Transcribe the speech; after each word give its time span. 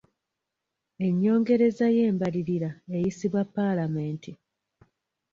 Ennyongereza 1.07 1.85
y'embalirira 1.97 2.69
eyisibwa 2.95 3.41
paalamenti. 3.55 4.31